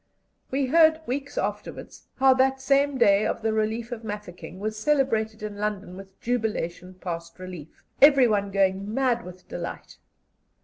We 0.49 0.65
heard 0.65 0.99
weeks 1.05 1.37
afterwards 1.37 2.07
how 2.15 2.33
that 2.33 2.59
same 2.59 2.97
day 2.97 3.23
of 3.23 3.43
the 3.43 3.53
relief 3.53 3.91
of 3.91 4.03
Mafeking 4.03 4.59
was 4.59 4.75
celebrated 4.75 5.43
in 5.43 5.57
London 5.57 5.95
with 5.95 6.19
jubilation 6.19 6.95
past 6.95 7.37
belief, 7.37 7.83
everyone 8.01 8.49
going 8.49 8.91
mad 8.95 9.23
with 9.23 9.47
delight. 9.47 9.99